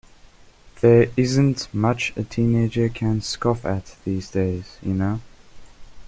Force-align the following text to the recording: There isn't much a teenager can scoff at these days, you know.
There 0.79 1.11
isn't 1.15 1.71
much 1.75 2.11
a 2.17 2.23
teenager 2.23 2.89
can 2.89 3.21
scoff 3.21 3.63
at 3.65 3.95
these 4.03 4.31
days, 4.31 4.79
you 4.81 4.95
know. 4.95 5.21